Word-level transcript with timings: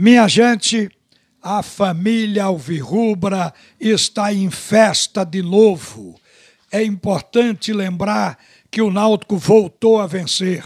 Minha 0.00 0.28
gente, 0.28 0.88
a 1.42 1.60
família 1.60 2.44
Alvirrubra 2.44 3.52
está 3.80 4.32
em 4.32 4.48
festa 4.48 5.24
de 5.24 5.42
novo. 5.42 6.14
É 6.70 6.84
importante 6.84 7.72
lembrar 7.72 8.38
que 8.70 8.80
o 8.80 8.92
Náutico 8.92 9.36
voltou 9.36 10.00
a 10.00 10.06
vencer. 10.06 10.62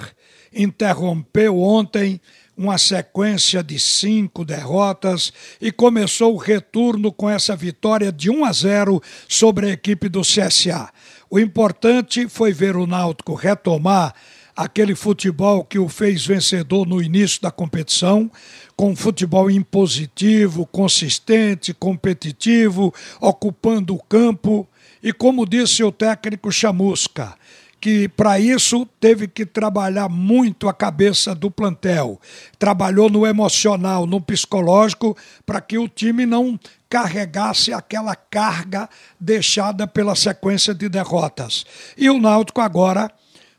Interrompeu 0.53 1.59
ontem 1.59 2.21
uma 2.55 2.77
sequência 2.77 3.63
de 3.63 3.79
cinco 3.79 4.45
derrotas 4.45 5.33
e 5.59 5.73
começou 5.73 6.35
o 6.35 6.39
retorno 6.39 7.11
com 7.11 7.31
essa 7.31 7.57
vitória 7.57 8.13
de 8.13 8.29
1 8.29 8.45
a 8.45 8.53
0 8.53 9.03
sobre 9.27 9.71
a 9.71 9.73
equipe 9.73 10.11
do 10.11 10.21
CSA. 10.21 10.91
O 11.31 11.41
importante 11.41 12.29
foi 12.29 12.53
ver 12.53 12.77
o 12.77 12.87
Náutico 12.87 13.33
retomar 13.33 14.15
aquele 14.57 14.95
futebol 14.95 15.65
que 15.65 15.79
o 15.79 15.89
fez 15.89 16.27
vencedor 16.27 16.87
no 16.87 17.03
início 17.03 17.41
da 17.41 17.51
competição, 17.51 18.31
com 18.77 18.91
um 18.91 18.97
futebol 18.97 19.51
impositivo, 19.51 20.67
consistente, 20.67 21.73
competitivo, 21.75 22.93
ocupando 23.21 23.95
o 23.95 24.03
campo. 24.03 24.69
E 25.03 25.13
como 25.13 25.47
disse 25.47 25.83
o 25.83 25.91
técnico 25.91 26.53
Chamusca, 26.53 27.35
que 27.81 28.09
para 28.09 28.39
isso 28.39 28.87
teve 29.01 29.27
que 29.27 29.45
trabalhar 29.45 30.09
muito 30.09 30.69
a 30.69 30.73
cabeça 30.73 31.35
do 31.35 31.51
plantel. 31.51 32.21
Trabalhou 32.57 33.11
no 33.11 33.27
emocional, 33.27 34.07
no 34.07 34.21
psicológico, 34.21 35.17
para 35.45 35.61
que 35.61 35.77
o 35.77 35.89
time 35.89 36.25
não 36.25 36.59
carregasse 36.89 37.73
aquela 37.73 38.15
carga 38.15 38.89
deixada 39.19 39.85
pela 39.87 40.15
sequência 40.15 40.73
de 40.73 40.89
derrotas. 40.89 41.67
E 41.99 42.09
o 42.09 42.21
Náutico 42.21 42.61
agora 42.61 43.11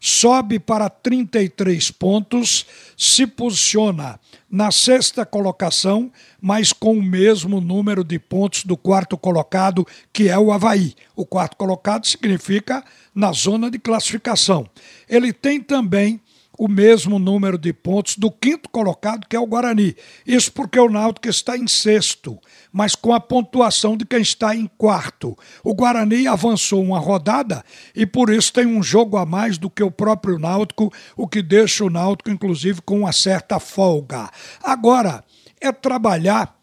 sobe 0.06 0.60
para 0.60 0.90
33 0.90 1.90
pontos, 1.92 2.66
se 2.98 3.26
posiciona 3.26 4.20
na 4.52 4.70
sexta 4.70 5.26
colocação, 5.26 6.12
mas 6.42 6.74
com 6.74 6.98
o 6.98 7.02
mesmo 7.02 7.62
número 7.62 8.04
de 8.04 8.20
pontos 8.20 8.66
do 8.66 8.76
quarto 8.76 9.18
colocado, 9.18 9.88
que 10.12 10.28
é 10.28 10.38
o 10.38 10.52
Havaí. 10.52 10.94
O 11.16 11.26
quarto 11.26 11.56
colocado 11.56 12.06
significa 12.06 12.84
na 13.16 13.32
zona 13.32 13.72
de 13.72 13.80
classificação. 13.80 14.70
Ele 15.08 15.32
tem 15.32 15.62
também 15.62 16.20
o 16.58 16.68
mesmo 16.68 17.18
número 17.18 17.58
de 17.58 17.74
pontos 17.74 18.18
do 18.18 18.32
quinto 18.32 18.70
colocado, 18.70 19.28
que 19.28 19.36
é 19.36 19.40
o 19.40 19.48
Guarani. 19.48 19.96
Isso 20.26 20.52
porque 20.52 20.80
o 20.80 20.90
Náutico 20.90 21.28
está 21.28 21.58
em 21.58 21.68
sexto, 21.68 22.40
mas 22.72 22.96
com 22.96 23.14
a 23.14 23.20
pontuação 23.20 23.98
de 23.98 24.06
quem 24.06 24.22
está 24.22 24.56
em 24.56 24.70
quarto. 24.78 25.38
O 25.64 25.74
Guarani 25.74 26.28
avançou 26.28 26.84
uma 26.84 27.00
rodada 27.00 27.64
e 27.96 28.06
por 28.06 28.30
isso 28.30 28.54
tem 28.54 28.66
um 28.66 28.84
jogo 28.84 29.18
a 29.18 29.26
mais 29.26 29.58
do 29.58 29.70
que 29.70 29.84
o 29.84 29.92
próprio 29.92 30.38
Náutico, 30.38 30.94
o 31.18 31.28
que 31.28 31.42
deixa 31.42 31.84
o 31.84 31.90
Náutico, 31.90 32.30
inclusive, 32.30 32.82
com 32.82 33.00
uma 33.00 33.12
certa 33.12 33.60
folga. 33.60 34.30
Agora, 34.62 35.24
é 35.60 35.72
trabalhar 35.72 36.63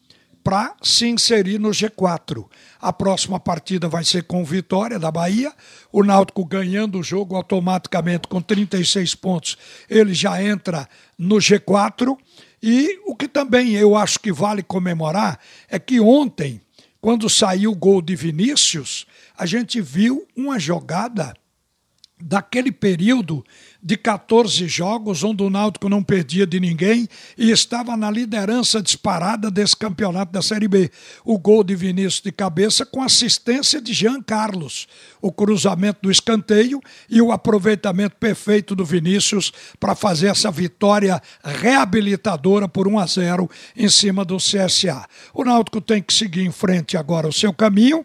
para 0.50 0.74
se 0.82 1.06
inserir 1.06 1.60
no 1.60 1.68
G4. 1.68 2.44
A 2.80 2.92
próxima 2.92 3.38
partida 3.38 3.88
vai 3.88 4.02
ser 4.02 4.24
com 4.24 4.44
Vitória 4.44 4.98
da 4.98 5.08
Bahia. 5.08 5.52
O 5.92 6.02
Náutico 6.02 6.44
ganhando 6.44 6.98
o 6.98 7.04
jogo 7.04 7.36
automaticamente 7.36 8.26
com 8.26 8.42
36 8.42 9.14
pontos, 9.14 9.56
ele 9.88 10.12
já 10.12 10.42
entra 10.42 10.88
no 11.16 11.36
G4. 11.36 12.18
E 12.60 12.98
o 13.06 13.14
que 13.14 13.28
também 13.28 13.76
eu 13.76 13.94
acho 13.94 14.18
que 14.18 14.32
vale 14.32 14.60
comemorar 14.60 15.38
é 15.68 15.78
que 15.78 16.00
ontem, 16.00 16.60
quando 17.00 17.30
saiu 17.30 17.70
o 17.70 17.76
gol 17.76 18.02
de 18.02 18.16
Vinícius, 18.16 19.06
a 19.38 19.46
gente 19.46 19.80
viu 19.80 20.26
uma 20.36 20.58
jogada 20.58 21.32
daquele 22.20 22.72
período 22.72 23.44
de 23.82 23.96
14 23.96 24.68
jogos, 24.68 25.24
onde 25.24 25.42
o 25.42 25.50
Náutico 25.50 25.88
não 25.88 26.02
perdia 26.02 26.46
de 26.46 26.60
ninguém 26.60 27.08
e 27.36 27.50
estava 27.50 27.96
na 27.96 28.10
liderança 28.10 28.82
disparada 28.82 29.50
desse 29.50 29.76
campeonato 29.76 30.32
da 30.32 30.42
Série 30.42 30.68
B. 30.68 30.90
O 31.24 31.38
gol 31.38 31.64
de 31.64 31.74
Vinícius 31.74 32.20
de 32.20 32.32
cabeça 32.32 32.84
com 32.84 33.02
assistência 33.02 33.80
de 33.80 33.92
Jean 33.92 34.20
Carlos, 34.22 34.86
o 35.20 35.32
cruzamento 35.32 36.00
do 36.02 36.10
escanteio 36.10 36.80
e 37.08 37.22
o 37.22 37.32
aproveitamento 37.32 38.16
perfeito 38.16 38.74
do 38.74 38.84
Vinícius 38.84 39.52
para 39.78 39.94
fazer 39.94 40.28
essa 40.28 40.50
vitória 40.50 41.20
reabilitadora 41.42 42.68
por 42.68 42.86
1 42.86 42.98
a 42.98 43.06
0 43.06 43.50
em 43.76 43.88
cima 43.88 44.24
do 44.24 44.36
CSA. 44.36 45.06
O 45.32 45.44
Náutico 45.44 45.80
tem 45.80 46.02
que 46.02 46.12
seguir 46.12 46.44
em 46.44 46.52
frente 46.52 46.96
agora 46.96 47.26
o 47.26 47.32
seu 47.32 47.52
caminho 47.52 48.04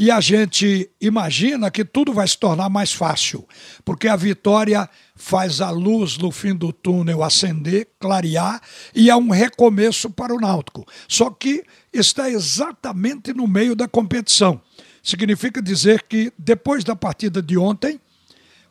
e 0.00 0.10
a 0.10 0.18
gente 0.18 0.90
imagina 0.98 1.70
que 1.70 1.84
tudo 1.84 2.10
vai 2.14 2.26
se 2.26 2.38
tornar 2.38 2.70
mais 2.70 2.90
fácil, 2.90 3.46
porque 3.84 4.08
a 4.08 4.16
vitória 4.16 4.88
faz 5.20 5.60
a 5.60 5.70
luz 5.70 6.16
no 6.16 6.30
fim 6.30 6.54
do 6.54 6.72
túnel 6.72 7.22
acender, 7.22 7.88
clarear 8.00 8.60
e 8.94 9.10
é 9.10 9.14
um 9.14 9.30
recomeço 9.30 10.08
para 10.08 10.34
o 10.34 10.40
Náutico. 10.40 10.86
Só 11.06 11.30
que 11.30 11.62
está 11.92 12.30
exatamente 12.30 13.34
no 13.34 13.46
meio 13.46 13.76
da 13.76 13.86
competição. 13.86 14.60
Significa 15.02 15.60
dizer 15.60 16.04
que 16.08 16.32
depois 16.38 16.82
da 16.82 16.96
partida 16.96 17.42
de 17.42 17.58
ontem, 17.58 18.00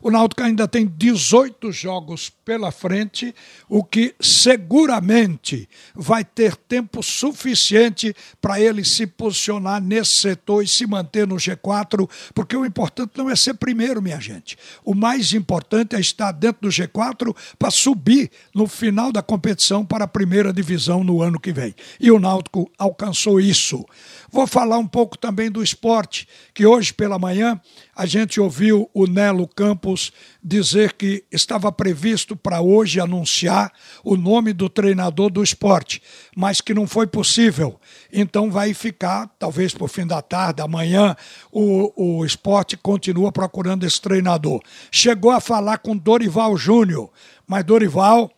o 0.02 0.10
Náutico 0.10 0.44
ainda 0.44 0.68
tem 0.68 0.88
18 0.88 1.72
jogos 1.72 2.30
pela 2.30 2.72
frente, 2.72 3.34
o 3.68 3.84
que 3.84 4.16
seguramente 4.20 5.68
vai 5.94 6.24
ter 6.24 6.56
tempo 6.56 7.04
suficiente 7.04 8.16
para 8.42 8.60
ele 8.62 8.84
se 8.86 9.06
posicionar 9.06 9.82
nesse 9.82 10.14
setor 10.14 10.64
e 10.64 10.68
se 10.68 10.88
manter 10.88 11.28
no 11.28 11.36
G4, 11.36 12.10
porque 12.34 12.56
o 12.56 12.66
importante 12.66 13.12
não 13.18 13.30
é 13.30 13.36
ser 13.36 13.56
primeiro, 13.56 14.02
minha 14.02 14.20
gente. 14.20 14.58
O 14.84 14.96
mais 14.96 15.34
importante 15.34 15.96
é 15.96 16.00
estar 16.00 16.32
dentro 16.32 16.62
do 16.62 16.70
G4 16.70 17.36
para 17.58 17.70
subir 17.70 18.32
no 18.56 18.68
final 18.68 19.12
da 19.12 19.22
competição 19.22 19.86
para 19.86 20.06
a 20.06 20.08
primeira 20.08 20.54
divisão 20.54 21.04
no 21.04 21.22
ano 21.22 21.40
que 21.40 21.52
vem. 21.52 21.76
E 22.00 22.10
o 22.10 22.20
Náutico 22.20 22.72
alcançou 22.78 23.40
isso. 23.40 23.86
Vou 24.32 24.48
falar 24.48 24.78
um 24.78 24.88
pouco 24.88 25.18
também 25.18 25.52
do 25.52 25.64
esporte, 25.64 26.28
que 26.54 26.66
hoje 26.66 26.94
pela 26.94 27.20
manhã 27.20 27.60
a 28.00 28.06
gente 28.06 28.40
ouviu 28.40 28.90
o 28.94 29.06
Nelo 29.06 29.46
Campos 29.46 30.14
dizer 30.42 30.94
que 30.94 31.26
estava 31.30 31.70
previsto 31.70 32.34
para 32.34 32.62
hoje 32.62 32.98
anunciar 32.98 33.74
o 34.06 34.16
nome 34.16 34.54
do 34.54 34.70
treinador 34.70 35.30
do 35.30 35.44
esporte, 35.44 36.02
mas 36.34 36.62
que 36.62 36.74
não 36.74 36.88
foi 36.88 37.06
possível. 37.08 37.78
Então 38.10 38.50
vai 38.50 38.74
ficar, 38.74 39.30
talvez 39.38 39.74
por 39.74 39.90
fim 39.90 40.08
da 40.08 40.22
tarde, 40.22 40.62
amanhã, 40.62 41.14
o, 41.52 42.22
o 42.22 42.26
esporte 42.26 42.78
continua 42.78 43.34
procurando 43.34 43.86
esse 43.86 44.00
treinador. 44.00 44.62
Chegou 44.90 45.32
a 45.32 45.42
falar 45.42 45.80
com 45.80 45.98
Dorival 45.98 46.56
Júnior, 46.56 47.12
mas 47.46 47.66
Dorival 47.66 48.32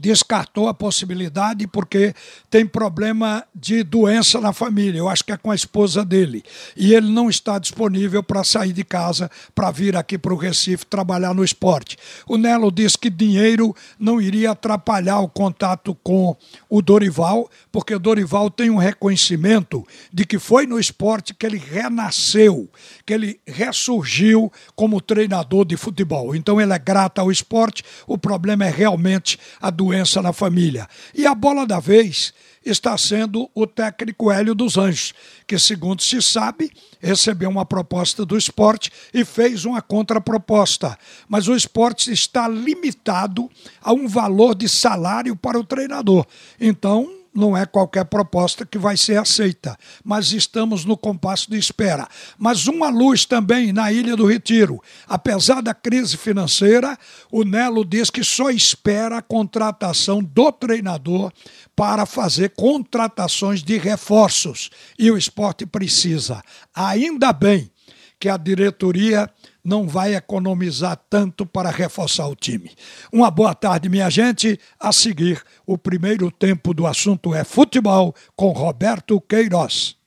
descartou 0.00 0.66
a 0.66 0.72
possibilidade 0.72 1.66
porque 1.66 2.14
tem 2.48 2.66
problema 2.66 3.44
de 3.54 3.82
doença 3.82 4.40
na 4.40 4.52
família. 4.52 4.98
Eu 4.98 5.08
acho 5.08 5.22
que 5.22 5.32
é 5.32 5.36
com 5.36 5.50
a 5.50 5.54
esposa 5.54 6.02
dele. 6.04 6.42
E 6.74 6.94
ele 6.94 7.12
não 7.12 7.28
está 7.28 7.58
disponível 7.58 8.22
para 8.22 8.42
sair 8.42 8.72
de 8.72 8.82
casa 8.82 9.30
para 9.54 9.70
vir 9.70 9.94
aqui 9.96 10.16
para 10.16 10.32
o 10.32 10.36
Recife 10.36 10.86
trabalhar 10.86 11.34
no 11.34 11.44
esporte. 11.44 11.98
O 12.26 12.38
Nelo 12.38 12.72
disse 12.72 12.96
que 12.96 13.10
dinheiro 13.10 13.76
não 13.98 14.20
iria 14.20 14.52
atrapalhar 14.52 15.20
o 15.20 15.28
contato 15.28 15.94
com 16.02 16.34
o 16.68 16.80
Dorival, 16.80 17.50
porque 17.70 17.94
o 17.94 17.98
Dorival 17.98 18.50
tem 18.50 18.70
um 18.70 18.78
reconhecimento 18.78 19.86
de 20.10 20.24
que 20.24 20.38
foi 20.38 20.66
no 20.66 20.78
esporte 20.78 21.34
que 21.34 21.44
ele 21.44 21.58
renasceu, 21.58 22.70
que 23.04 23.12
ele 23.12 23.38
ressurgiu 23.46 24.50
como 24.74 25.00
treinador 25.00 25.66
de 25.66 25.76
futebol. 25.76 26.34
Então 26.34 26.58
ele 26.58 26.72
é 26.72 26.78
grato 26.78 27.18
ao 27.18 27.30
esporte, 27.30 27.84
o 28.06 28.16
problema 28.16 28.64
é 28.64 28.70
realmente 28.70 29.38
a 29.60 29.70
doença 29.90 30.22
na 30.22 30.32
família. 30.32 30.88
E 31.12 31.26
a 31.26 31.34
bola 31.34 31.66
da 31.66 31.80
vez 31.80 32.32
está 32.64 32.96
sendo 32.96 33.50
o 33.54 33.66
técnico 33.66 34.30
Hélio 34.30 34.54
dos 34.54 34.78
Anjos, 34.78 35.12
que, 35.46 35.58
segundo 35.58 36.00
se 36.00 36.22
sabe, 36.22 36.70
recebeu 37.00 37.50
uma 37.50 37.64
proposta 37.64 38.24
do 38.24 38.38
esporte 38.38 38.92
e 39.12 39.24
fez 39.24 39.64
uma 39.64 39.82
contraproposta. 39.82 40.96
Mas 41.28 41.48
o 41.48 41.56
esporte 41.56 42.12
está 42.12 42.46
limitado 42.46 43.50
a 43.82 43.92
um 43.92 44.06
valor 44.06 44.54
de 44.54 44.68
salário 44.68 45.34
para 45.34 45.58
o 45.58 45.64
treinador. 45.64 46.24
Então, 46.60 47.10
não 47.34 47.56
é 47.56 47.64
qualquer 47.64 48.04
proposta 48.04 48.66
que 48.66 48.78
vai 48.78 48.96
ser 48.96 49.18
aceita, 49.18 49.76
mas 50.04 50.32
estamos 50.32 50.84
no 50.84 50.96
compasso 50.96 51.50
de 51.50 51.58
espera. 51.58 52.08
Mas 52.38 52.66
uma 52.66 52.88
luz 52.88 53.24
também 53.24 53.72
na 53.72 53.92
Ilha 53.92 54.16
do 54.16 54.26
Retiro. 54.26 54.82
Apesar 55.06 55.62
da 55.62 55.72
crise 55.72 56.16
financeira, 56.16 56.98
o 57.30 57.44
Nelo 57.44 57.84
diz 57.84 58.10
que 58.10 58.24
só 58.24 58.50
espera 58.50 59.18
a 59.18 59.22
contratação 59.22 60.22
do 60.22 60.52
treinador 60.52 61.32
para 61.76 62.04
fazer 62.04 62.50
contratações 62.50 63.62
de 63.62 63.78
reforços. 63.78 64.70
E 64.98 65.10
o 65.10 65.16
esporte 65.16 65.64
precisa. 65.64 66.42
Ainda 66.74 67.32
bem 67.32 67.70
que 68.18 68.28
a 68.28 68.36
diretoria 68.36 69.30
não 69.64 69.86
vai 69.86 70.14
economizar 70.14 70.98
tanto 71.08 71.44
para 71.44 71.70
reforçar 71.70 72.26
o 72.28 72.34
time. 72.34 72.72
Uma 73.12 73.30
boa 73.30 73.54
tarde, 73.54 73.88
minha 73.88 74.08
gente. 74.10 74.58
A 74.78 74.92
seguir, 74.92 75.42
o 75.66 75.76
primeiro 75.76 76.30
tempo 76.30 76.72
do 76.74 76.86
assunto 76.86 77.34
é 77.34 77.44
futebol 77.44 78.14
com 78.34 78.50
Roberto 78.50 79.20
Queiroz. 79.20 79.99